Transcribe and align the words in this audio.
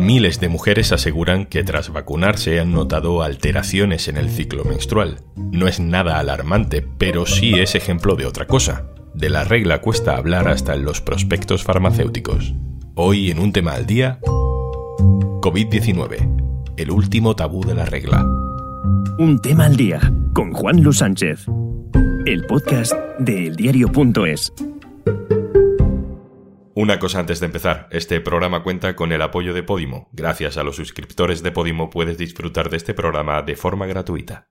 Miles 0.00 0.40
de 0.40 0.48
mujeres 0.48 0.92
aseguran 0.92 1.44
que 1.44 1.62
tras 1.62 1.92
vacunarse 1.92 2.58
han 2.58 2.72
notado 2.72 3.22
alteraciones 3.22 4.08
en 4.08 4.16
el 4.16 4.30
ciclo 4.30 4.64
menstrual. 4.64 5.18
No 5.36 5.68
es 5.68 5.78
nada 5.78 6.18
alarmante, 6.18 6.80
pero 6.80 7.26
sí 7.26 7.58
es 7.58 7.74
ejemplo 7.74 8.16
de 8.16 8.24
otra 8.24 8.46
cosa. 8.46 8.86
De 9.14 9.28
la 9.28 9.44
regla 9.44 9.82
cuesta 9.82 10.16
hablar 10.16 10.48
hasta 10.48 10.74
en 10.74 10.84
los 10.84 11.02
prospectos 11.02 11.64
farmacéuticos. 11.64 12.54
Hoy 12.94 13.30
en 13.30 13.38
un 13.38 13.52
tema 13.52 13.72
al 13.72 13.84
día, 13.84 14.18
COVID-19, 14.22 16.74
el 16.78 16.90
último 16.90 17.36
tabú 17.36 17.62
de 17.64 17.74
la 17.74 17.84
regla. 17.84 18.24
Un 19.18 19.38
tema 19.42 19.66
al 19.66 19.76
día 19.76 20.00
con 20.32 20.52
Juan 20.52 20.82
Luis 20.82 20.96
Sánchez, 20.96 21.44
el 22.24 22.46
podcast 22.46 22.94
de 23.18 23.48
eldiario.es. 23.48 24.50
Una 26.80 26.98
cosa 26.98 27.20
antes 27.20 27.40
de 27.40 27.44
empezar, 27.44 27.88
este 27.90 28.22
programa 28.22 28.62
cuenta 28.62 28.96
con 28.96 29.12
el 29.12 29.20
apoyo 29.20 29.52
de 29.52 29.62
Podimo. 29.62 30.08
Gracias 30.12 30.56
a 30.56 30.62
los 30.62 30.76
suscriptores 30.76 31.42
de 31.42 31.52
Podimo 31.52 31.90
puedes 31.90 32.16
disfrutar 32.16 32.70
de 32.70 32.78
este 32.78 32.94
programa 32.94 33.42
de 33.42 33.54
forma 33.54 33.84
gratuita. 33.84 34.48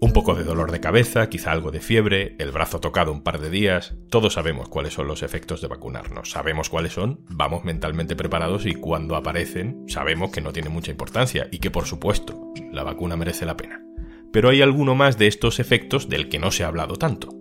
Un 0.00 0.12
poco 0.12 0.36
de 0.36 0.44
dolor 0.44 0.70
de 0.70 0.78
cabeza, 0.78 1.28
quizá 1.28 1.50
algo 1.50 1.72
de 1.72 1.80
fiebre, 1.80 2.36
el 2.38 2.52
brazo 2.52 2.78
tocado 2.78 3.10
un 3.10 3.24
par 3.24 3.40
de 3.40 3.50
días. 3.50 3.96
Todos 4.08 4.34
sabemos 4.34 4.68
cuáles 4.68 4.94
son 4.94 5.08
los 5.08 5.24
efectos 5.24 5.60
de 5.60 5.66
vacunarnos. 5.66 6.30
Sabemos 6.30 6.70
cuáles 6.70 6.92
son, 6.92 7.24
vamos 7.28 7.64
mentalmente 7.64 8.14
preparados 8.14 8.66
y 8.66 8.74
cuando 8.74 9.16
aparecen 9.16 9.82
sabemos 9.88 10.30
que 10.30 10.40
no 10.40 10.52
tiene 10.52 10.68
mucha 10.68 10.92
importancia 10.92 11.48
y 11.50 11.58
que 11.58 11.72
por 11.72 11.86
supuesto 11.86 12.52
la 12.70 12.84
vacuna 12.84 13.16
merece 13.16 13.46
la 13.46 13.56
pena. 13.56 13.82
Pero 14.32 14.48
hay 14.48 14.62
alguno 14.62 14.94
más 14.94 15.18
de 15.18 15.26
estos 15.26 15.58
efectos 15.58 16.08
del 16.08 16.28
que 16.28 16.38
no 16.38 16.52
se 16.52 16.62
ha 16.62 16.68
hablado 16.68 16.94
tanto. 16.94 17.35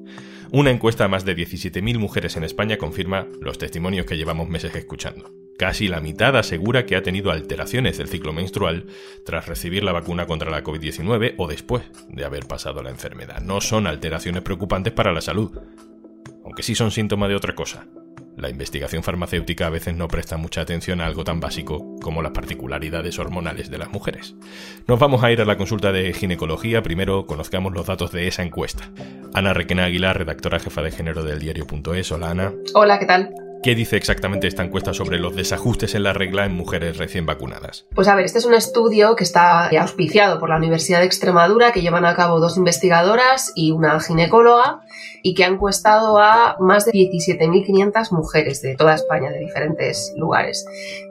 Una 0.55 0.71
encuesta 0.71 1.03
a 1.03 1.07
más 1.09 1.25
de 1.25 1.35
17.000 1.35 1.99
mujeres 1.99 2.37
en 2.37 2.45
España 2.45 2.77
confirma 2.77 3.27
los 3.41 3.57
testimonios 3.57 4.05
que 4.05 4.15
llevamos 4.15 4.47
meses 4.47 4.73
escuchando. 4.73 5.29
Casi 5.57 5.89
la 5.89 5.99
mitad 5.99 6.37
asegura 6.37 6.85
que 6.85 6.95
ha 6.95 7.03
tenido 7.03 7.29
alteraciones 7.29 7.97
del 7.97 8.07
ciclo 8.07 8.31
menstrual 8.31 8.85
tras 9.25 9.49
recibir 9.49 9.83
la 9.83 9.91
vacuna 9.91 10.27
contra 10.27 10.49
la 10.49 10.63
COVID-19 10.63 11.35
o 11.37 11.49
después 11.49 11.83
de 12.07 12.23
haber 12.23 12.47
pasado 12.47 12.81
la 12.81 12.89
enfermedad. 12.89 13.41
No 13.41 13.59
son 13.59 13.85
alteraciones 13.85 14.43
preocupantes 14.43 14.93
para 14.93 15.11
la 15.11 15.19
salud, 15.19 15.59
aunque 16.45 16.63
sí 16.63 16.73
son 16.73 16.91
síntoma 16.91 17.27
de 17.27 17.35
otra 17.35 17.53
cosa, 17.53 17.89
la 18.37 18.49
investigación 18.49 19.03
farmacéutica 19.03 19.67
a 19.67 19.69
veces 19.69 19.95
no 19.95 20.07
presta 20.07 20.37
mucha 20.37 20.61
atención 20.61 21.01
a 21.01 21.05
algo 21.05 21.23
tan 21.23 21.39
básico 21.39 21.95
como 22.01 22.21
las 22.21 22.31
particularidades 22.31 23.17
hormonales 23.19 23.69
de 23.69 23.77
las 23.77 23.91
mujeres. 23.91 24.35
Nos 24.87 24.99
vamos 24.99 25.23
a 25.23 25.31
ir 25.31 25.41
a 25.41 25.45
la 25.45 25.57
consulta 25.57 25.91
de 25.91 26.13
ginecología. 26.13 26.83
Primero 26.83 27.25
conozcamos 27.25 27.73
los 27.73 27.85
datos 27.85 28.11
de 28.11 28.27
esa 28.27 28.43
encuesta. 28.43 28.89
Ana 29.33 29.53
Requena 29.53 29.85
Aguilar, 29.85 30.17
redactora 30.17 30.59
jefa 30.59 30.81
de 30.81 30.91
género 30.91 31.23
del 31.23 31.39
diario.es. 31.39 32.11
Hola 32.11 32.31
Ana. 32.31 32.53
Hola, 32.73 32.99
¿qué 32.99 33.05
tal? 33.05 33.44
¿Qué 33.65 33.73
dice 33.73 33.97
exactamente 33.97 34.45
esta 34.45 34.63
encuesta 34.63 34.93
sobre 34.93 35.17
los 35.17 35.35
desajustes 35.35 35.95
en 35.95 36.03
la 36.03 36.13
regla 36.13 36.45
en 36.45 36.53
mujeres 36.53 36.99
recién 36.99 37.25
vacunadas? 37.25 37.87
Pues 37.95 38.07
a 38.07 38.13
ver, 38.13 38.25
este 38.25 38.37
es 38.37 38.45
un 38.45 38.53
estudio 38.53 39.15
que 39.15 39.23
está 39.23 39.69
auspiciado 39.69 40.39
por 40.39 40.49
la 40.49 40.57
Universidad 40.57 40.99
de 40.99 41.07
Extremadura, 41.07 41.71
que 41.71 41.81
llevan 41.81 42.05
a 42.05 42.15
cabo 42.15 42.39
dos 42.39 42.57
investigadoras 42.57 43.51
y 43.55 43.71
una 43.71 43.99
ginecóloga, 43.99 44.81
y 45.23 45.33
que 45.33 45.45
han 45.45 45.53
encuestado 45.53 46.19
a 46.19 46.57
más 46.59 46.85
de 46.85 46.91
17.500 46.91 48.11
mujeres 48.11 48.61
de 48.61 48.75
toda 48.75 48.93
España, 48.93 49.31
de 49.31 49.39
diferentes 49.39 50.13
lugares. 50.15 50.63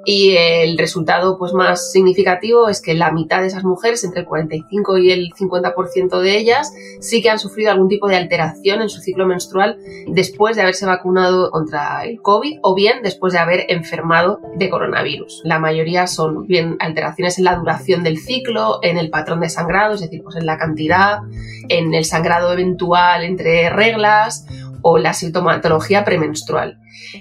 Y 0.04 0.36
el 0.36 0.78
resultado 0.78 1.36
pues, 1.36 1.54
más 1.54 1.90
significativo 1.90 2.68
es 2.68 2.80
que 2.80 2.94
la 2.94 3.10
mitad 3.10 3.40
de 3.40 3.48
esas 3.48 3.64
mujeres, 3.64 4.04
entre 4.04 4.20
el 4.20 4.26
45 4.26 4.98
y 4.98 5.10
el 5.10 5.32
50% 5.32 6.20
de 6.20 6.38
ellas, 6.38 6.72
sí 7.00 7.20
que 7.20 7.30
han 7.30 7.40
sufrido 7.40 7.72
algún 7.72 7.88
tipo 7.88 8.06
de 8.06 8.14
alteración 8.14 8.80
en 8.80 8.90
su 8.90 9.00
ciclo 9.00 9.26
menstrual 9.26 9.76
después 10.06 10.54
de 10.54 10.62
haberse 10.62 10.86
vacunado 10.86 11.50
contra 11.50 12.04
el 12.04 12.22
COVID 12.22 12.43
o 12.62 12.74
bien 12.74 13.02
después 13.02 13.32
de 13.32 13.38
haber 13.38 13.66
enfermado 13.68 14.40
de 14.56 14.70
coronavirus. 14.70 15.42
La 15.44 15.58
mayoría 15.58 16.06
son 16.06 16.46
bien 16.46 16.76
alteraciones 16.80 17.38
en 17.38 17.44
la 17.44 17.56
duración 17.56 18.02
del 18.02 18.18
ciclo, 18.18 18.78
en 18.82 18.98
el 18.98 19.10
patrón 19.10 19.40
de 19.40 19.48
sangrado, 19.48 19.94
es 19.94 20.00
decir, 20.00 20.22
pues 20.22 20.36
en 20.36 20.46
la 20.46 20.58
cantidad, 20.58 21.20
en 21.68 21.94
el 21.94 22.04
sangrado 22.04 22.52
eventual 22.52 23.24
entre 23.24 23.70
reglas 23.70 24.46
o 24.84 24.98
la 24.98 25.14
sintomatología 25.14 26.04
premenstrual. 26.04 26.78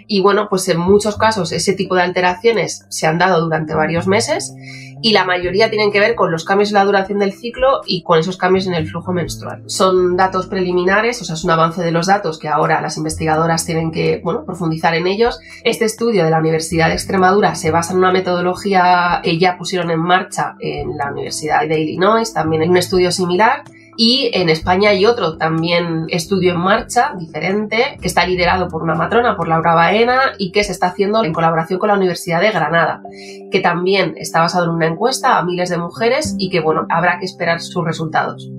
Y 0.07 0.19
bueno, 0.19 0.47
pues 0.49 0.67
en 0.67 0.77
muchos 0.77 1.17
casos 1.17 1.53
ese 1.53 1.73
tipo 1.73 1.95
de 1.95 2.01
alteraciones 2.01 2.85
se 2.89 3.07
han 3.07 3.17
dado 3.17 3.41
durante 3.41 3.73
varios 3.73 4.05
meses 4.05 4.53
y 5.01 5.13
la 5.13 5.23
mayoría 5.23 5.69
tienen 5.69 5.91
que 5.91 5.99
ver 5.99 6.15
con 6.15 6.29
los 6.29 6.43
cambios 6.43 6.69
en 6.69 6.75
la 6.75 6.85
duración 6.85 7.19
del 7.19 7.31
ciclo 7.31 7.81
y 7.87 8.03
con 8.03 8.19
esos 8.19 8.35
cambios 8.35 8.67
en 8.67 8.73
el 8.73 8.87
flujo 8.87 9.13
menstrual. 9.13 9.63
Son 9.67 10.17
datos 10.17 10.47
preliminares, 10.47 11.21
o 11.21 11.25
sea, 11.25 11.35
es 11.35 11.43
un 11.45 11.51
avance 11.51 11.81
de 11.81 11.91
los 11.91 12.07
datos 12.07 12.37
que 12.37 12.49
ahora 12.49 12.81
las 12.81 12.97
investigadoras 12.97 13.65
tienen 13.65 13.91
que 13.91 14.19
bueno, 14.23 14.45
profundizar 14.45 14.93
en 14.93 15.07
ellos. 15.07 15.39
Este 15.63 15.85
estudio 15.85 16.25
de 16.25 16.31
la 16.31 16.39
Universidad 16.39 16.87
de 16.87 16.93
Extremadura 16.93 17.55
se 17.55 17.71
basa 17.71 17.93
en 17.93 17.99
una 17.99 18.11
metodología 18.11 19.21
que 19.23 19.37
ya 19.37 19.57
pusieron 19.57 19.89
en 19.89 19.99
marcha 19.99 20.55
en 20.59 20.97
la 20.97 21.11
Universidad 21.11 21.67
de 21.67 21.79
Illinois, 21.79 22.33
también 22.33 22.63
hay 22.63 22.69
un 22.69 22.77
estudio 22.77 23.11
similar 23.11 23.63
y 23.97 24.29
en 24.33 24.49
España 24.49 24.89
hay 24.91 25.05
otro 25.05 25.37
también 25.37 26.05
estudio 26.09 26.53
en 26.53 26.59
marcha, 26.59 27.13
diferente, 27.17 27.97
que 28.01 28.07
está 28.07 28.25
liderado 28.25 28.67
por 28.67 28.83
una 28.83 28.95
matrona, 28.95 29.35
por 29.35 29.47
Laura 29.47 29.75
Baena, 29.75 30.33
y 30.37 30.51
que 30.51 30.63
se 30.63 30.71
está 30.71 30.87
haciendo 30.87 31.23
en 31.23 31.33
colaboración 31.33 31.79
con 31.79 31.89
la 31.89 31.95
Universidad 31.95 32.41
de 32.41 32.51
Granada, 32.51 33.01
que 33.51 33.59
también 33.59 34.15
está 34.17 34.41
basado 34.41 34.65
en 34.65 34.71
una 34.71 34.87
encuesta 34.87 35.37
a 35.37 35.43
miles 35.43 35.69
de 35.69 35.77
mujeres 35.77 36.35
y 36.37 36.49
que, 36.49 36.59
bueno, 36.59 36.85
habrá 36.89 37.19
que 37.19 37.25
esperar 37.25 37.61
sus 37.61 37.83
resultados. 37.85 38.49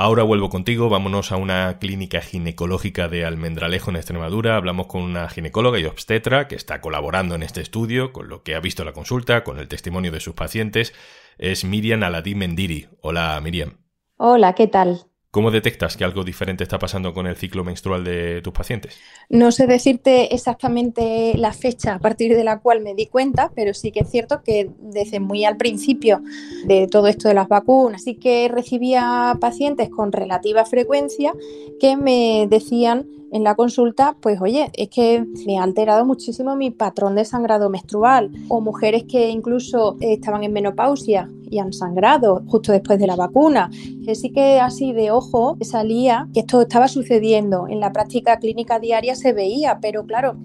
Ahora 0.00 0.22
vuelvo 0.22 0.48
contigo, 0.48 0.88
vámonos 0.88 1.32
a 1.32 1.36
una 1.36 1.80
clínica 1.80 2.20
ginecológica 2.20 3.08
de 3.08 3.24
Almendralejo 3.24 3.90
en 3.90 3.96
Extremadura. 3.96 4.54
Hablamos 4.54 4.86
con 4.86 5.02
una 5.02 5.28
ginecóloga 5.28 5.80
y 5.80 5.86
obstetra 5.86 6.46
que 6.46 6.54
está 6.54 6.80
colaborando 6.80 7.34
en 7.34 7.42
este 7.42 7.60
estudio, 7.60 8.12
con 8.12 8.28
lo 8.28 8.44
que 8.44 8.54
ha 8.54 8.60
visto 8.60 8.84
la 8.84 8.92
consulta, 8.92 9.42
con 9.42 9.58
el 9.58 9.66
testimonio 9.66 10.12
de 10.12 10.20
sus 10.20 10.34
pacientes. 10.34 10.94
Es 11.36 11.64
Miriam 11.64 12.04
Aladí 12.04 12.36
Mendiri. 12.36 12.86
Hola, 13.00 13.40
Miriam. 13.42 13.87
Hola, 14.20 14.52
¿qué 14.54 14.66
tal? 14.66 15.04
¿Cómo 15.30 15.52
detectas 15.52 15.96
que 15.96 16.02
algo 16.02 16.24
diferente 16.24 16.64
está 16.64 16.80
pasando 16.80 17.14
con 17.14 17.28
el 17.28 17.36
ciclo 17.36 17.62
menstrual 17.62 18.02
de 18.02 18.42
tus 18.42 18.52
pacientes? 18.52 18.98
No 19.28 19.52
sé 19.52 19.68
decirte 19.68 20.34
exactamente 20.34 21.34
la 21.36 21.52
fecha 21.52 21.94
a 21.94 21.98
partir 22.00 22.34
de 22.34 22.42
la 22.42 22.58
cual 22.58 22.80
me 22.80 22.96
di 22.96 23.06
cuenta, 23.06 23.52
pero 23.54 23.74
sí 23.74 23.92
que 23.92 24.00
es 24.00 24.10
cierto 24.10 24.42
que 24.42 24.70
desde 24.80 25.20
muy 25.20 25.44
al 25.44 25.56
principio 25.56 26.20
de 26.64 26.88
todo 26.88 27.06
esto 27.06 27.28
de 27.28 27.34
las 27.34 27.46
vacunas, 27.46 28.02
sí 28.02 28.16
que 28.16 28.48
recibía 28.48 29.36
pacientes 29.40 29.88
con 29.88 30.10
relativa 30.10 30.64
frecuencia 30.64 31.32
que 31.78 31.96
me 31.96 32.48
decían 32.50 33.06
en 33.30 33.44
la 33.44 33.54
consulta, 33.54 34.16
pues 34.20 34.40
oye, 34.40 34.70
es 34.74 34.88
que 34.88 35.24
me 35.46 35.58
ha 35.58 35.62
alterado 35.62 36.04
muchísimo 36.04 36.56
mi 36.56 36.70
patrón 36.70 37.14
de 37.14 37.24
sangrado 37.24 37.68
menstrual. 37.68 38.30
O 38.48 38.60
mujeres 38.60 39.04
que 39.04 39.28
incluso 39.28 39.96
estaban 40.00 40.44
en 40.44 40.52
menopausia 40.52 41.28
y 41.50 41.58
han 41.58 41.72
sangrado 41.72 42.42
justo 42.46 42.72
después 42.72 42.98
de 42.98 43.06
la 43.06 43.16
vacuna. 43.16 43.70
Sí 44.14 44.30
que 44.30 44.60
así 44.60 44.92
de 44.92 45.10
ojo 45.10 45.56
salía 45.60 46.28
que 46.32 46.40
esto 46.40 46.62
estaba 46.62 46.88
sucediendo. 46.88 47.66
En 47.68 47.80
la 47.80 47.92
práctica 47.92 48.38
clínica 48.38 48.78
diaria 48.78 49.14
se 49.14 49.32
veía, 49.32 49.78
pero 49.80 50.04
claro, 50.06 50.36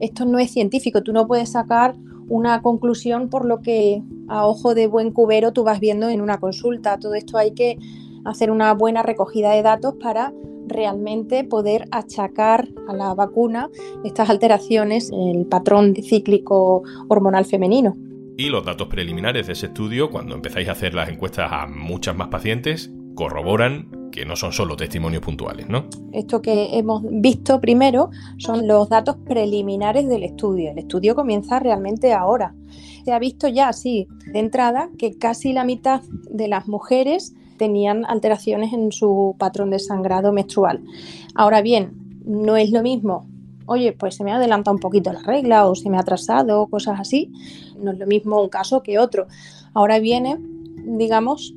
esto 0.00 0.24
no 0.24 0.38
es 0.38 0.52
científico. 0.52 1.02
Tú 1.02 1.12
no 1.12 1.26
puedes 1.26 1.50
sacar 1.50 1.96
una 2.28 2.62
conclusión 2.62 3.28
por 3.28 3.44
lo 3.44 3.60
que 3.60 4.02
a 4.28 4.46
ojo 4.46 4.74
de 4.74 4.86
buen 4.86 5.10
cubero 5.12 5.52
tú 5.52 5.64
vas 5.64 5.80
viendo 5.80 6.08
en 6.08 6.20
una 6.20 6.38
consulta. 6.38 6.98
Todo 6.98 7.14
esto 7.14 7.38
hay 7.38 7.52
que 7.52 7.78
hacer 8.24 8.50
una 8.50 8.74
buena 8.74 9.02
recogida 9.02 9.52
de 9.52 9.62
datos 9.62 9.94
para 10.00 10.32
realmente 10.68 11.44
poder 11.44 11.86
achacar 11.90 12.68
a 12.88 12.92
la 12.92 13.14
vacuna 13.14 13.70
estas 14.04 14.30
alteraciones 14.30 15.10
en 15.10 15.36
el 15.36 15.46
patrón 15.46 15.94
cíclico 15.94 16.82
hormonal 17.08 17.44
femenino. 17.44 17.96
Y 18.36 18.50
los 18.50 18.64
datos 18.64 18.88
preliminares 18.88 19.48
de 19.48 19.54
ese 19.54 19.66
estudio, 19.66 20.10
cuando 20.10 20.34
empezáis 20.34 20.68
a 20.68 20.72
hacer 20.72 20.94
las 20.94 21.08
encuestas 21.08 21.50
a 21.50 21.66
muchas 21.66 22.16
más 22.16 22.28
pacientes, 22.28 22.90
corroboran 23.14 24.10
que 24.12 24.24
no 24.24 24.36
son 24.36 24.52
solo 24.52 24.76
testimonios 24.76 25.22
puntuales, 25.22 25.68
¿no? 25.68 25.86
Esto 26.12 26.40
que 26.40 26.78
hemos 26.78 27.02
visto 27.04 27.60
primero 27.60 28.10
son 28.36 28.66
los 28.66 28.88
datos 28.88 29.16
preliminares 29.26 30.08
del 30.08 30.22
estudio. 30.22 30.70
El 30.70 30.78
estudio 30.78 31.14
comienza 31.14 31.58
realmente 31.58 32.12
ahora. 32.12 32.54
Se 33.04 33.12
ha 33.12 33.18
visto 33.18 33.48
ya, 33.48 33.72
sí, 33.72 34.06
de 34.32 34.38
entrada, 34.38 34.90
que 34.98 35.18
casi 35.18 35.52
la 35.52 35.64
mitad 35.64 36.02
de 36.30 36.48
las 36.48 36.68
mujeres 36.68 37.34
tenían 37.58 38.06
alteraciones 38.06 38.72
en 38.72 38.92
su 38.92 39.36
patrón 39.38 39.70
de 39.70 39.78
sangrado 39.78 40.32
menstrual. 40.32 40.82
Ahora 41.34 41.60
bien, 41.60 41.92
no 42.24 42.56
es 42.56 42.70
lo 42.70 42.82
mismo, 42.82 43.26
oye, 43.68 43.92
pues 43.92 44.16
se 44.16 44.24
me 44.24 44.32
ha 44.32 44.36
adelantado 44.36 44.74
un 44.74 44.80
poquito 44.80 45.12
la 45.12 45.20
regla 45.20 45.68
o 45.68 45.74
se 45.74 45.90
me 45.90 45.98
ha 45.98 46.00
atrasado, 46.00 46.66
cosas 46.68 46.98
así. 46.98 47.30
No 47.78 47.92
es 47.92 47.98
lo 47.98 48.06
mismo 48.06 48.42
un 48.42 48.48
caso 48.48 48.82
que 48.82 48.98
otro. 48.98 49.26
Ahora 49.74 49.98
viene, 49.98 50.38
digamos, 50.84 51.54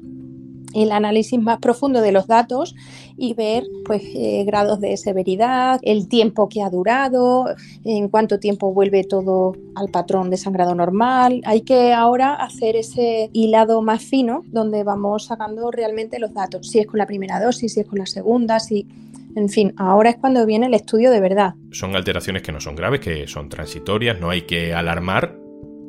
el 0.74 0.92
análisis 0.92 1.40
más 1.40 1.60
profundo 1.60 2.02
de 2.02 2.12
los 2.12 2.28
datos 2.28 2.76
y 3.18 3.34
ver 3.34 3.64
pues 3.86 4.04
eh, 4.16 4.44
grados 4.46 4.80
de 4.80 4.98
severidad, 4.98 5.80
el 5.84 6.08
tiempo 6.08 6.50
que 6.50 6.62
ha 6.62 6.70
durado, 6.70 7.46
en 7.84 8.10
cuánto 8.10 8.40
tiempo 8.40 8.74
vuelve 8.74 9.04
todo 9.04 9.56
al 9.76 9.90
patrón 9.90 10.30
de 10.30 10.38
sangrado 10.38 10.76
normal. 10.76 11.42
Hay 11.46 11.62
que 11.62 11.94
ahora 11.94 12.34
hacer 12.34 12.76
ese 12.76 13.30
hilado 13.34 13.82
más 13.82 14.04
fino 14.04 14.44
donde 14.48 14.84
vamos 14.84 15.26
sacando 15.26 15.72
realmente 15.72 16.20
los 16.20 16.34
datos, 16.34 16.68
si 16.68 16.80
es 16.80 16.88
con 16.88 16.98
la 16.98 17.06
primera 17.06 17.40
dosis, 17.40 17.74
si 17.74 17.80
es 17.82 17.88
con 17.88 18.00
la 18.00 18.06
segunda, 18.06 18.60
si 18.60 18.88
En 19.34 19.48
fin, 19.48 19.74
ahora 19.78 20.10
es 20.10 20.18
cuando 20.18 20.46
viene 20.46 20.66
el 20.66 20.74
estudio 20.74 21.10
de 21.10 21.22
verdad. 21.22 21.54
Son 21.72 21.96
alteraciones 21.96 22.42
que 22.42 22.52
no 22.52 22.60
son 22.60 22.76
graves, 22.76 23.00
que 23.00 23.28
son 23.28 23.48
transitorias, 23.48 24.20
no 24.20 24.30
hay 24.30 24.42
que 24.42 24.74
alarmar, 24.74 25.41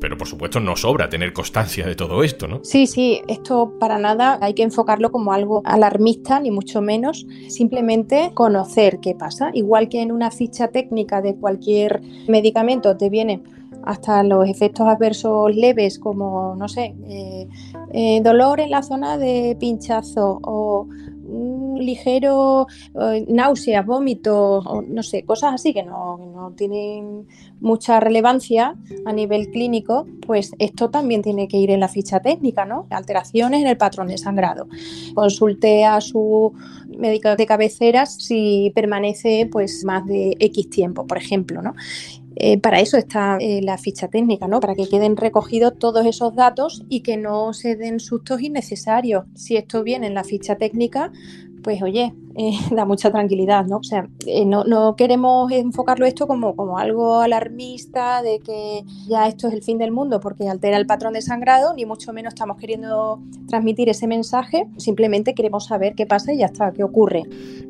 pero 0.03 0.19
por 0.19 0.27
supuesto 0.27 0.59
no 0.59 0.75
sobra 0.75 1.09
tener 1.09 1.33
constancia 1.33 1.87
de 1.87 1.95
todo 1.95 2.25
esto, 2.25 2.49
¿no? 2.49 2.59
Sí, 2.65 2.89
sí, 2.89 3.23
esto 3.29 3.75
para 3.79 4.01
nada 4.01 4.37
hay 4.43 4.53
que 4.53 4.65
enfocarlo 4.65 5.13
como 5.13 5.33
algo 5.33 5.63
alarmista, 5.65 6.41
ni 6.41 6.51
mucho 6.51 6.83
menos, 6.83 7.25
simplemente 7.49 8.33
conocer 8.35 8.99
qué 8.99 9.15
pasa. 9.15 9.53
Igual 9.55 9.89
que 9.89 10.03
en 10.03 10.11
una 10.11 10.33
ficha 10.33 10.67
técnica 10.69 11.23
de 11.23 11.37
cualquier 11.37 12.03
medicamento 12.27 12.97
te 12.97 13.11
viene 13.11 13.45
hasta 13.85 14.25
los 14.25 14.49
efectos 14.49 14.89
adversos 14.89 15.55
leves 15.55 16.01
como, 16.01 16.57
no 16.57 16.69
sé, 16.69 16.97
eh, 17.09 17.47
eh, 17.93 18.21
dolor 18.25 18.59
en 18.59 18.71
la 18.71 18.83
zona 18.83 19.19
de 19.19 19.57
pinchazo 19.61 20.41
o 20.43 20.89
un 21.33 21.79
ligero 21.85 22.67
eh, 23.01 23.25
náuseas, 23.29 23.85
vómitos, 23.85 24.65
no 24.87 25.03
sé, 25.03 25.25
cosas 25.25 25.55
así 25.55 25.73
que 25.73 25.83
no, 25.83 26.19
no, 26.19 26.53
tienen 26.53 27.27
mucha 27.61 28.01
relevancia 28.01 28.77
a 29.05 29.13
nivel 29.13 29.51
clínico, 29.51 30.07
pues 30.27 30.53
esto 30.59 30.91
también 30.91 31.23
tiene 31.23 31.49
que 31.49 31.57
ir 31.57 31.71
en 31.71 31.81
la 31.81 31.89
ficha 31.89 32.21
técnica, 32.21 32.65
¿no? 32.65 32.87
Alteraciones 32.91 33.63
en 33.63 33.69
el 33.69 33.77
patrón 33.77 34.09
de 34.09 34.19
sangrado. 34.19 34.69
Consulte 35.15 35.85
a 35.85 36.01
su 36.01 36.53
médico 36.99 37.35
de 37.37 37.47
cabeceras 37.47 38.15
si 38.15 38.73
permanece 38.75 39.49
pues 39.51 39.85
más 39.85 40.07
de 40.07 40.37
X 40.39 40.71
tiempo, 40.71 41.07
por 41.07 41.19
ejemplo, 41.19 41.63
¿no? 41.63 41.75
Eh, 42.37 42.59
para 42.59 42.81
eso 42.81 42.97
está 42.97 43.37
eh, 43.41 43.61
la 43.63 43.79
ficha 43.79 44.09
técnica, 44.09 44.49
¿no? 44.49 44.61
Para 44.61 44.75
que 44.75 44.89
queden 44.89 45.17
recogidos 45.17 45.79
todos 45.79 46.07
esos 46.07 46.35
datos 46.35 46.83
y 46.89 47.01
que 47.01 47.17
no 47.17 47.53
se 47.53 47.77
den 47.77 48.01
sustos 48.01 48.41
innecesarios. 48.41 49.25
Si 49.35 49.57
esto 49.57 49.83
viene 49.83 50.07
en 50.07 50.15
la 50.15 50.25
ficha 50.25 50.57
técnica, 50.57 51.13
pues 51.63 51.83
oye, 51.83 52.13
eh, 52.35 52.53
da 52.71 52.85
mucha 52.85 53.11
tranquilidad, 53.11 53.67
¿no? 53.67 53.79
O 53.79 53.83
sea, 53.83 54.09
eh, 54.27 54.45
no, 54.45 54.97
queremos 54.97 55.51
enfocarlo 55.53 56.07
esto 56.07 56.27
como, 56.27 56.57
como 56.57 56.79
algo 56.79 57.21
alarmista 57.21 58.23
de 58.23 58.41
que 58.41 58.85
ya 59.07 59.29
esto 59.29 59.49
es 59.49 59.55
el 59.55 59.63
fin 59.63 59.79
del 59.79 59.93
mundo 59.93 60.21
porque 60.21 60.49
altera 60.49 60.77
el 60.77 60.87
patrón 60.87 61.13
de 61.15 61.23
sangrado, 61.23 61.75
ni 61.75 61.87
mucho 61.87 62.13
menos 62.13 62.35
estamos 62.35 62.57
queriendo 62.57 63.21
transmitir 63.49 63.89
ese 63.89 64.07
mensaje, 64.07 64.67
simplemente 64.77 65.35
queremos 65.35 65.67
saber 65.67 65.95
qué 65.95 66.07
pasa 66.07 66.33
y 66.33 66.39
ya 66.39 66.47
está, 66.47 66.73
qué 66.73 66.85
ocurre. 66.85 67.25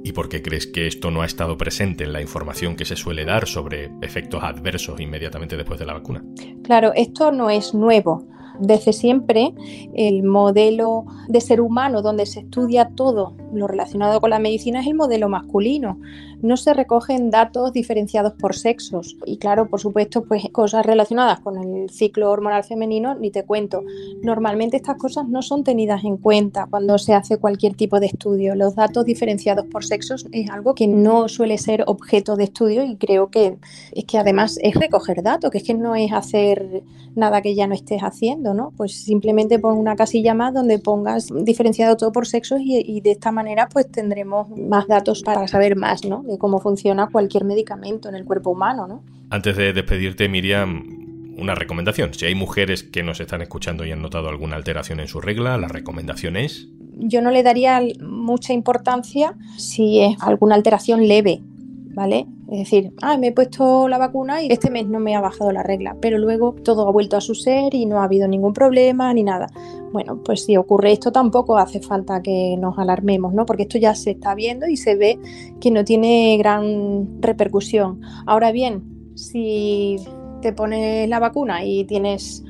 ¿Y 0.04 0.12
por 0.12 0.28
qué 0.28 0.42
crees 0.42 0.66
que 0.66 0.86
esto 0.86 1.10
no 1.10 1.22
ha 1.22 1.26
estado 1.26 1.56
presente 1.56 2.04
en 2.04 2.12
la 2.12 2.20
información 2.20 2.76
que 2.76 2.84
se 2.84 2.96
suele 2.96 3.24
dar 3.24 3.46
sobre 3.46 3.90
efectos 4.02 4.42
adversos 4.42 5.00
inmediatamente 5.00 5.56
después 5.56 5.78
de 5.78 5.86
la 5.86 5.94
vacuna? 5.94 6.24
Claro, 6.62 6.92
esto 6.94 7.32
no 7.32 7.50
es 7.50 7.74
nuevo. 7.74 8.24
Desde 8.58 8.92
siempre 8.92 9.54
el 9.94 10.22
modelo 10.22 11.04
de 11.28 11.40
ser 11.40 11.60
humano 11.60 12.02
donde 12.02 12.26
se 12.26 12.40
estudia 12.40 12.90
todo 12.94 13.34
lo 13.52 13.66
relacionado 13.66 14.20
con 14.20 14.30
la 14.30 14.38
medicina 14.38 14.80
es 14.80 14.86
el 14.86 14.94
modelo 14.94 15.28
masculino. 15.28 15.98
No 16.40 16.56
se 16.56 16.74
recogen 16.74 17.30
datos 17.30 17.72
diferenciados 17.72 18.32
por 18.32 18.56
sexos 18.56 19.16
y 19.24 19.36
claro, 19.36 19.68
por 19.68 19.80
supuesto, 19.80 20.24
pues 20.24 20.42
cosas 20.50 20.84
relacionadas 20.84 21.40
con 21.40 21.56
el 21.58 21.90
ciclo 21.90 22.30
hormonal 22.30 22.64
femenino 22.64 23.14
ni 23.14 23.30
te 23.30 23.44
cuento. 23.44 23.84
Normalmente 24.22 24.76
estas 24.76 24.96
cosas 24.96 25.28
no 25.28 25.42
son 25.42 25.62
tenidas 25.62 26.02
en 26.04 26.16
cuenta 26.16 26.66
cuando 26.68 26.98
se 26.98 27.14
hace 27.14 27.36
cualquier 27.36 27.74
tipo 27.74 28.00
de 28.00 28.06
estudio. 28.06 28.54
Los 28.54 28.74
datos 28.74 29.04
diferenciados 29.04 29.66
por 29.66 29.84
sexos 29.84 30.26
es 30.32 30.50
algo 30.50 30.74
que 30.74 30.88
no 30.88 31.28
suele 31.28 31.58
ser 31.58 31.84
objeto 31.86 32.36
de 32.36 32.44
estudio 32.44 32.84
y 32.84 32.96
creo 32.96 33.30
que 33.30 33.58
es 33.92 34.04
que 34.04 34.18
además 34.18 34.58
es 34.62 34.74
recoger 34.74 35.22
datos, 35.22 35.50
que 35.50 35.58
es 35.58 35.64
que 35.64 35.74
no 35.74 35.94
es 35.94 36.12
hacer 36.12 36.82
nada 37.14 37.42
que 37.42 37.54
ya 37.54 37.66
no 37.66 37.74
estés 37.74 38.00
haciendo, 38.02 38.54
¿no? 38.54 38.72
Pues 38.76 39.04
simplemente 39.04 39.58
pon 39.58 39.76
una 39.76 39.96
casilla 39.96 40.34
más 40.34 40.54
donde 40.54 40.78
pongas 40.78 41.28
diferenciado 41.44 41.96
todo 41.96 42.10
por 42.10 42.26
sexos 42.26 42.60
y, 42.60 42.78
y 42.78 43.00
de 43.00 43.12
esta 43.12 43.30
manera 43.30 43.41
pues 43.72 43.90
tendremos 43.90 44.48
más 44.50 44.86
datos 44.86 45.22
para 45.22 45.46
saber 45.48 45.76
más 45.76 46.04
¿no? 46.04 46.22
de 46.22 46.38
cómo 46.38 46.60
funciona 46.60 47.08
cualquier 47.10 47.44
medicamento 47.44 48.08
en 48.08 48.14
el 48.14 48.24
cuerpo 48.24 48.50
humano. 48.50 48.86
¿no? 48.86 49.02
Antes 49.30 49.56
de 49.56 49.72
despedirte, 49.72 50.28
Miriam, 50.28 51.02
una 51.36 51.54
recomendación. 51.54 52.14
Si 52.14 52.26
hay 52.26 52.34
mujeres 52.34 52.82
que 52.82 53.02
nos 53.02 53.20
están 53.20 53.42
escuchando 53.42 53.84
y 53.84 53.92
han 53.92 54.02
notado 54.02 54.28
alguna 54.28 54.56
alteración 54.56 55.00
en 55.00 55.08
su 55.08 55.20
regla, 55.20 55.56
la 55.58 55.68
recomendación 55.68 56.36
es... 56.36 56.68
Yo 56.94 57.22
no 57.22 57.30
le 57.30 57.42
daría 57.42 57.80
mucha 58.00 58.52
importancia 58.52 59.34
si 59.56 60.00
es 60.00 60.16
alguna 60.20 60.54
alteración 60.54 61.08
leve, 61.08 61.40
¿vale? 61.94 62.26
Es 62.50 62.58
decir, 62.58 62.92
ah, 63.00 63.16
me 63.16 63.28
he 63.28 63.32
puesto 63.32 63.88
la 63.88 63.96
vacuna 63.96 64.42
y 64.42 64.52
este 64.52 64.70
mes 64.70 64.86
no 64.86 65.00
me 65.00 65.16
ha 65.16 65.20
bajado 65.20 65.52
la 65.52 65.62
regla, 65.62 65.96
pero 66.00 66.18
luego 66.18 66.54
todo 66.62 66.86
ha 66.86 66.92
vuelto 66.92 67.16
a 67.16 67.22
su 67.22 67.34
ser 67.34 67.74
y 67.74 67.86
no 67.86 68.00
ha 68.00 68.04
habido 68.04 68.28
ningún 68.28 68.52
problema 68.52 69.12
ni 69.14 69.22
nada. 69.22 69.48
Bueno, 69.92 70.18
pues 70.24 70.44
si 70.44 70.56
ocurre 70.56 70.92
esto 70.92 71.12
tampoco 71.12 71.58
hace 71.58 71.80
falta 71.80 72.22
que 72.22 72.56
nos 72.58 72.78
alarmemos, 72.78 73.34
¿no? 73.34 73.44
Porque 73.44 73.64
esto 73.64 73.76
ya 73.76 73.94
se 73.94 74.12
está 74.12 74.34
viendo 74.34 74.66
y 74.66 74.78
se 74.78 74.96
ve 74.96 75.18
que 75.60 75.70
no 75.70 75.84
tiene 75.84 76.36
gran 76.38 77.20
repercusión. 77.20 78.00
Ahora 78.24 78.52
bien, 78.52 79.12
si 79.14 79.96
te 80.40 80.54
pones 80.54 81.08
la 81.08 81.18
vacuna 81.18 81.64
y 81.64 81.84
tienes 81.84 82.42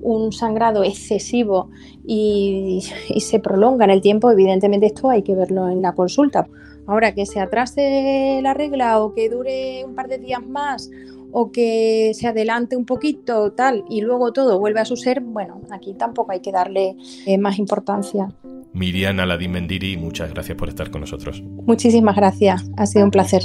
un 0.00 0.32
sangrado 0.32 0.82
excesivo 0.82 1.70
y, 2.04 2.82
se 3.20 3.38
prolonga 3.38 3.84
en 3.84 3.90
el 3.90 4.00
tiempo, 4.00 4.30
evidentemente 4.30 4.86
esto 4.86 5.08
hay 5.10 5.22
que 5.22 5.34
verlo 5.34 5.68
en 5.68 5.82
la 5.82 5.94
consulta. 5.94 6.48
Ahora 6.88 7.14
que 7.14 7.26
se 7.26 7.38
atrase 7.38 8.40
la 8.42 8.54
regla 8.54 8.98
o 8.98 9.14
que 9.14 9.28
dure 9.28 9.84
un 9.84 9.94
par 9.94 10.08
de 10.08 10.18
días 10.18 10.44
más 10.44 10.90
o 11.30 11.52
que 11.52 12.12
se 12.14 12.26
adelante 12.26 12.76
un 12.76 12.86
poquito 12.86 13.52
tal 13.52 13.84
y 13.88 14.00
luego 14.00 14.32
todo 14.32 14.58
vuelve 14.58 14.80
a 14.80 14.84
su 14.86 14.96
ser, 14.96 15.20
bueno, 15.20 15.60
aquí 15.70 15.94
tampoco 15.94 16.32
hay 16.32 16.40
que 16.40 16.50
darle 16.50 16.96
eh, 17.26 17.38
más 17.38 17.58
importancia. 17.58 18.32
Miriam 18.72 19.20
Aladimendiri, 19.20 19.96
muchas 19.96 20.32
gracias 20.32 20.56
por 20.56 20.68
estar 20.68 20.90
con 20.90 21.02
nosotros. 21.02 21.42
Muchísimas 21.42 22.16
gracias, 22.16 22.64
ha 22.76 22.86
sido 22.86 23.04
un 23.04 23.10
placer. 23.10 23.42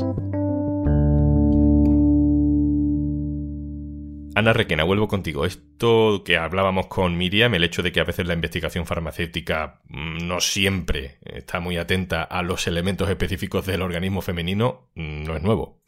Ana 4.35 4.51
Requena, 4.51 4.83
vuelvo 4.83 5.07
contigo. 5.07 5.45
Esto 5.45 6.23
que 6.25 6.37
hablábamos 6.37 6.87
con 6.87 7.17
Miriam, 7.17 7.53
el 7.53 7.63
hecho 7.63 7.83
de 7.83 7.91
que 7.91 7.99
a 7.99 8.03
veces 8.03 8.25
la 8.25 8.33
investigación 8.33 8.87
farmacéutica 8.87 9.81
mm, 9.89 10.27
no 10.27 10.39
siempre 10.39 11.19
está 11.23 11.59
muy 11.59 11.77
atenta 11.77 12.23
a 12.23 12.41
los 12.41 12.65
elementos 12.65 13.07
específicos 13.09 13.67
del 13.67 13.83
organismo 13.83 14.21
femenino, 14.23 14.89
mm, 14.95 15.23
no 15.23 15.35
es 15.35 15.43
nuevo. 15.43 15.83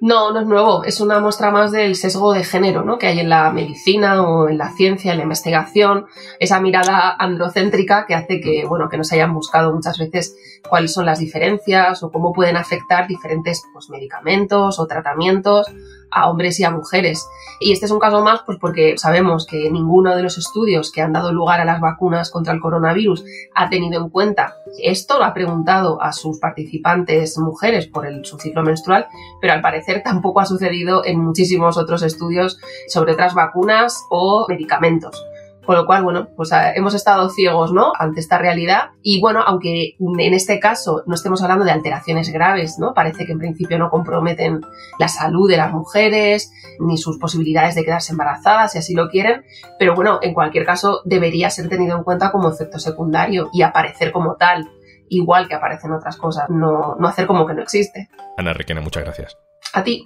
No, 0.00 0.32
no 0.32 0.40
es 0.40 0.46
nuevo. 0.46 0.82
Es 0.84 1.02
una 1.02 1.20
muestra 1.20 1.50
más 1.50 1.72
del 1.72 1.94
sesgo 1.94 2.32
de 2.32 2.42
género 2.42 2.84
¿no? 2.84 2.96
que 2.96 3.06
hay 3.06 3.20
en 3.20 3.28
la 3.28 3.50
medicina 3.50 4.22
o 4.22 4.48
en 4.48 4.56
la 4.56 4.72
ciencia, 4.72 5.12
en 5.12 5.18
la 5.18 5.24
investigación. 5.24 6.06
Esa 6.38 6.58
mirada 6.58 7.14
androcéntrica 7.18 8.06
que 8.06 8.14
hace 8.14 8.40
que, 8.40 8.64
bueno, 8.66 8.88
que 8.88 8.96
nos 8.96 9.12
hayan 9.12 9.34
buscado 9.34 9.74
muchas 9.74 9.98
veces 9.98 10.34
cuáles 10.66 10.94
son 10.94 11.04
las 11.04 11.18
diferencias 11.18 12.02
o 12.02 12.10
cómo 12.10 12.32
pueden 12.32 12.56
afectar 12.56 13.06
diferentes 13.06 13.62
pues, 13.74 13.90
medicamentos 13.90 14.78
o 14.78 14.86
tratamientos 14.86 15.66
a 16.10 16.30
hombres 16.30 16.58
y 16.60 16.64
a 16.64 16.70
mujeres. 16.70 17.26
Y 17.60 17.72
este 17.72 17.86
es 17.86 17.92
un 17.92 17.98
caso 17.98 18.22
más 18.22 18.40
pues 18.46 18.58
porque 18.58 18.96
sabemos 18.96 19.46
que 19.46 19.70
ninguno 19.70 20.16
de 20.16 20.22
los 20.22 20.38
estudios 20.38 20.90
que 20.92 21.02
han 21.02 21.12
dado 21.12 21.32
lugar 21.32 21.60
a 21.60 21.64
las 21.64 21.80
vacunas 21.80 22.30
contra 22.30 22.52
el 22.52 22.60
coronavirus 22.60 23.24
ha 23.54 23.68
tenido 23.68 24.00
en 24.00 24.08
cuenta 24.10 24.54
esto, 24.82 25.18
lo 25.18 25.24
ha 25.24 25.34
preguntado 25.34 26.00
a 26.00 26.12
sus 26.12 26.38
participantes 26.38 27.38
mujeres 27.38 27.86
por 27.86 28.06
el, 28.06 28.24
su 28.24 28.38
ciclo 28.38 28.62
menstrual, 28.62 29.06
pero 29.40 29.52
al 29.52 29.60
parecer 29.60 30.02
tampoco 30.02 30.40
ha 30.40 30.46
sucedido 30.46 31.04
en 31.04 31.20
muchísimos 31.20 31.76
otros 31.76 32.02
estudios 32.02 32.58
sobre 32.88 33.12
otras 33.12 33.34
vacunas 33.34 34.04
o 34.10 34.46
medicamentos. 34.48 35.24
Con 35.64 35.76
lo 35.76 35.86
cual, 35.86 36.02
bueno, 36.02 36.28
pues 36.36 36.52
ah, 36.52 36.72
hemos 36.74 36.94
estado 36.94 37.28
ciegos, 37.28 37.72
¿no? 37.72 37.92
Ante 37.98 38.20
esta 38.20 38.38
realidad. 38.38 38.90
Y 39.02 39.20
bueno, 39.20 39.42
aunque 39.46 39.94
en 39.98 40.34
este 40.34 40.58
caso 40.58 41.02
no 41.06 41.14
estemos 41.14 41.42
hablando 41.42 41.64
de 41.64 41.70
alteraciones 41.70 42.32
graves, 42.32 42.78
¿no? 42.78 42.94
Parece 42.94 43.26
que 43.26 43.32
en 43.32 43.38
principio 43.38 43.78
no 43.78 43.90
comprometen 43.90 44.62
la 44.98 45.08
salud 45.08 45.48
de 45.48 45.56
las 45.56 45.72
mujeres, 45.72 46.50
ni 46.80 46.96
sus 46.96 47.18
posibilidades 47.18 47.74
de 47.74 47.84
quedarse 47.84 48.12
embarazadas, 48.12 48.72
si 48.72 48.78
así 48.78 48.94
lo 48.94 49.08
quieren. 49.08 49.44
Pero 49.78 49.94
bueno, 49.94 50.18
en 50.22 50.34
cualquier 50.34 50.64
caso, 50.64 51.02
debería 51.04 51.50
ser 51.50 51.68
tenido 51.68 51.96
en 51.96 52.04
cuenta 52.04 52.32
como 52.32 52.48
efecto 52.48 52.78
secundario 52.78 53.50
y 53.52 53.62
aparecer 53.62 54.12
como 54.12 54.36
tal, 54.36 54.70
igual 55.08 55.48
que 55.48 55.54
aparecen 55.54 55.92
otras 55.92 56.16
cosas, 56.16 56.48
no, 56.48 56.96
no 56.98 57.08
hacer 57.08 57.26
como 57.26 57.46
que 57.46 57.54
no 57.54 57.62
existe. 57.62 58.08
Ana 58.36 58.52
Requena, 58.52 58.80
muchas 58.80 59.04
gracias. 59.04 59.36
A 59.72 59.84
ti. 59.84 60.04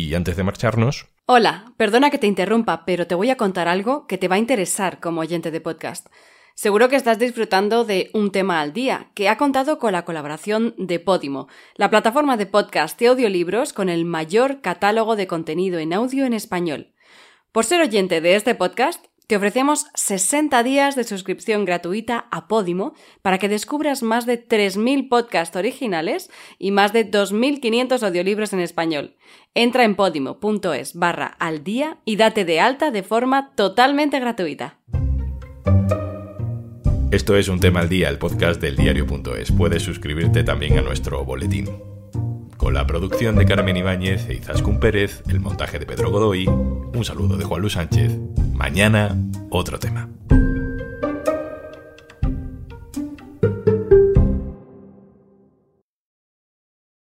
Y 0.00 0.14
antes 0.14 0.34
de 0.36 0.44
marcharnos... 0.44 1.08
Hola, 1.26 1.74
perdona 1.76 2.10
que 2.10 2.18
te 2.18 2.26
interrumpa, 2.26 2.84
pero 2.86 3.06
te 3.06 3.14
voy 3.14 3.28
a 3.28 3.36
contar 3.36 3.68
algo 3.68 4.06
que 4.06 4.16
te 4.16 4.28
va 4.28 4.36
a 4.36 4.38
interesar 4.38 4.98
como 4.98 5.20
oyente 5.20 5.50
de 5.50 5.60
podcast. 5.60 6.06
Seguro 6.54 6.88
que 6.88 6.96
estás 6.96 7.18
disfrutando 7.18 7.84
de 7.84 8.10
Un 8.14 8.32
tema 8.32 8.60
al 8.60 8.72
día, 8.72 9.10
que 9.14 9.28
ha 9.28 9.36
contado 9.36 9.78
con 9.78 9.92
la 9.92 10.06
colaboración 10.06 10.74
de 10.78 11.00
Podimo, 11.00 11.48
la 11.76 11.90
plataforma 11.90 12.38
de 12.38 12.46
podcast 12.46 12.98
de 12.98 13.08
audiolibros 13.08 13.74
con 13.74 13.90
el 13.90 14.06
mayor 14.06 14.62
catálogo 14.62 15.16
de 15.16 15.26
contenido 15.26 15.78
en 15.78 15.92
audio 15.92 16.24
en 16.24 16.32
español. 16.32 16.94
Por 17.52 17.64
ser 17.64 17.82
oyente 17.82 18.22
de 18.22 18.36
este 18.36 18.54
podcast, 18.54 19.04
te 19.30 19.36
ofrecemos 19.36 19.86
60 19.94 20.60
días 20.64 20.96
de 20.96 21.04
suscripción 21.04 21.64
gratuita 21.64 22.26
a 22.32 22.48
Podimo 22.48 22.94
para 23.22 23.38
que 23.38 23.48
descubras 23.48 24.02
más 24.02 24.26
de 24.26 24.44
3.000 24.44 25.08
podcasts 25.08 25.54
originales 25.54 26.32
y 26.58 26.72
más 26.72 26.92
de 26.92 27.08
2.500 27.08 28.02
audiolibros 28.02 28.52
en 28.54 28.58
español. 28.58 29.14
Entra 29.54 29.84
en 29.84 29.94
podimo.es 29.94 30.94
barra 30.94 31.28
al 31.38 31.62
día 31.62 31.98
y 32.04 32.16
date 32.16 32.44
de 32.44 32.58
alta 32.58 32.90
de 32.90 33.04
forma 33.04 33.52
totalmente 33.54 34.18
gratuita. 34.18 34.80
Esto 37.12 37.36
es 37.36 37.46
un 37.46 37.60
tema 37.60 37.82
al 37.82 37.88
día, 37.88 38.08
el 38.08 38.18
podcast 38.18 38.60
del 38.60 38.74
diario.es. 38.74 39.52
Puedes 39.52 39.84
suscribirte 39.84 40.42
también 40.42 40.76
a 40.76 40.82
nuestro 40.82 41.24
boletín. 41.24 41.68
Con 42.56 42.74
la 42.74 42.84
producción 42.84 43.36
de 43.36 43.46
Carmen 43.46 43.76
Ibáñez 43.76 44.28
e 44.28 44.34
Izaskun 44.34 44.80
Pérez, 44.80 45.22
el 45.28 45.38
montaje 45.38 45.78
de 45.78 45.86
Pedro 45.86 46.10
Godoy, 46.10 46.48
un 46.48 47.04
saludo 47.04 47.36
de 47.36 47.44
Juan 47.44 47.60
Luis 47.60 47.74
Sánchez. 47.74 48.18
Mañana, 48.60 49.16
otro 49.48 49.78
tema. 49.78 50.06